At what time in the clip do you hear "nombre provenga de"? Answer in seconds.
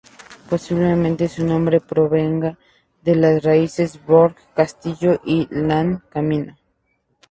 1.45-3.13